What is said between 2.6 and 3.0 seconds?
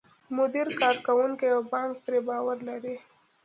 لري.